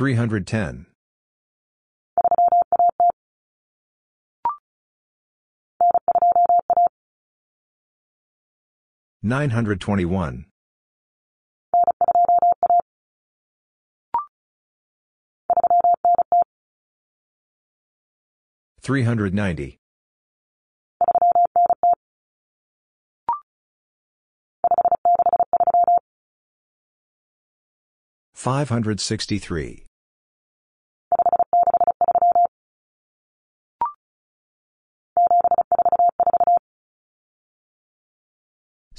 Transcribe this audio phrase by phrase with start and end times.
[0.00, 0.86] 310.
[9.22, 10.46] 921.
[18.80, 19.78] 390.
[28.34, 29.89] 563.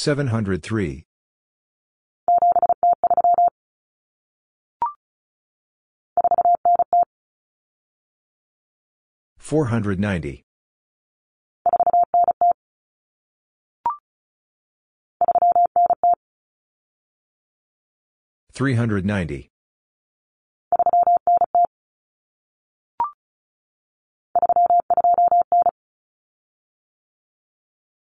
[0.00, 1.04] 703.
[9.38, 10.44] 490.
[18.54, 19.50] 390.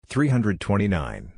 [0.06, 1.37] 329.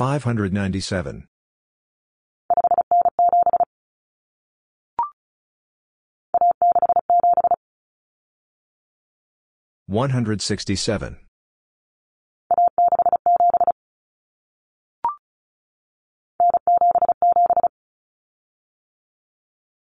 [0.00, 1.26] Five hundred ninety seven.
[9.88, 11.18] 167.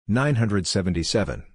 [0.08, 1.55] 977.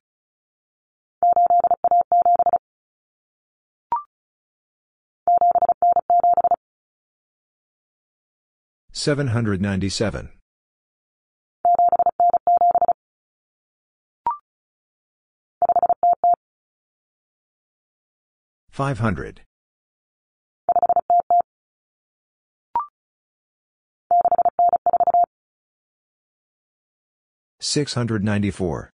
[8.93, 10.29] 797.
[18.71, 19.41] 500.
[27.59, 28.89] 694.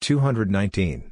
[0.00, 1.11] 219.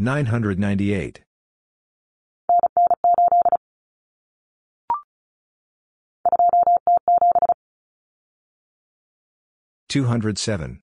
[0.00, 1.22] 998.
[9.88, 10.80] 207.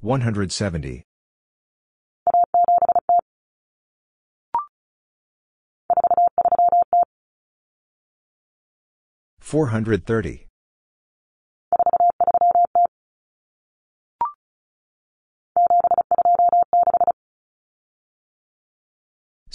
[0.00, 1.02] 170.
[9.40, 10.46] 430.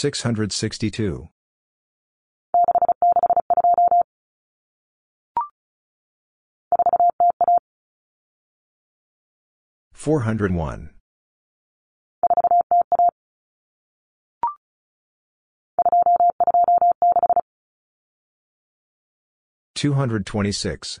[0.00, 1.28] 662.
[9.92, 10.90] 401.
[19.74, 21.00] 2 226.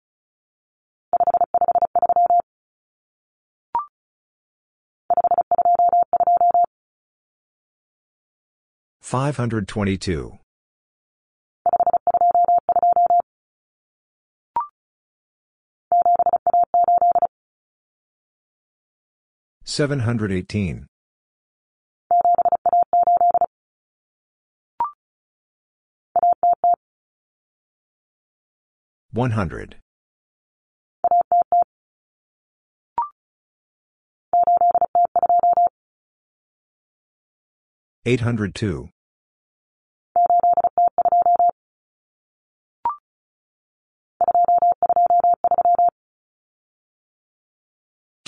[9.11, 10.37] 522.
[19.65, 20.87] 718.
[29.13, 29.75] 100.
[38.03, 38.89] 802.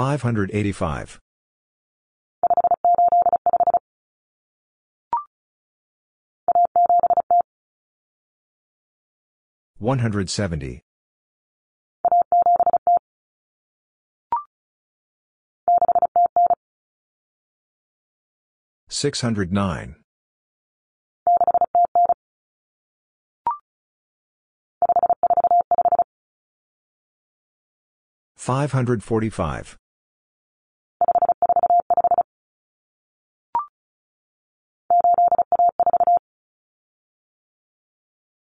[0.00, 1.20] 585.
[9.78, 10.80] 170.
[18.88, 19.96] 609.
[28.38, 29.76] 545.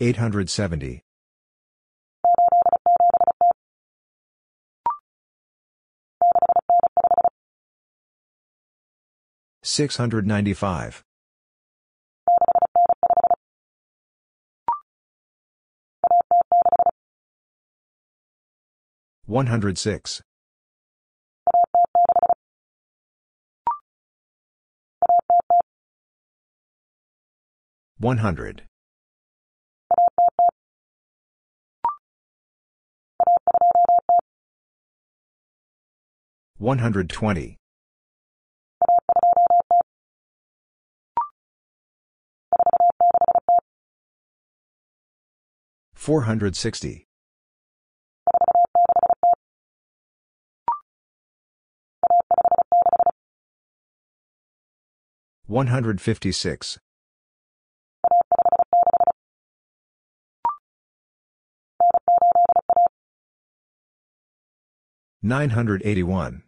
[0.00, 1.02] 870.
[9.64, 11.02] 695.
[19.26, 20.22] 106.
[27.98, 28.62] 100.
[36.58, 37.56] 120.
[45.94, 47.06] 460.
[55.46, 56.78] 156.
[65.22, 66.47] 981.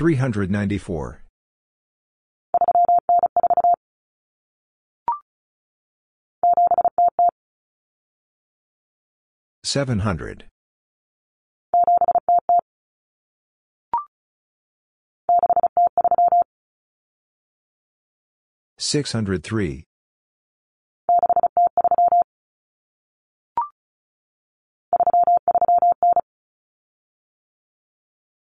[0.00, 1.24] 394.
[9.62, 10.44] 700.
[18.78, 19.84] 603.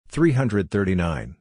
[0.07, 1.41] 339.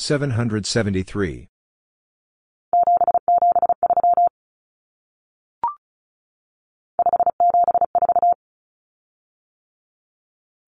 [0.00, 1.46] 773.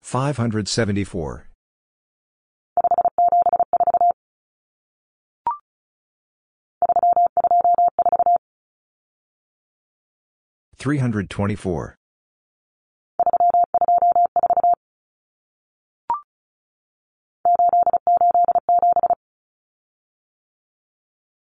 [0.03, 1.47] 574.
[10.77, 11.95] 3 324.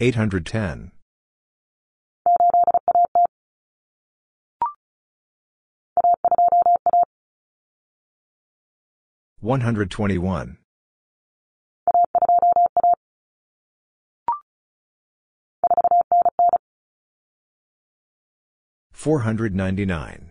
[0.00, 0.92] 810.
[9.40, 10.58] 121.
[18.92, 20.30] 499.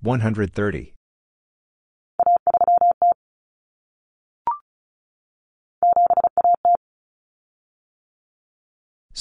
[0.00, 0.94] 130.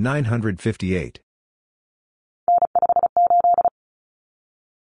[0.00, 1.20] 958.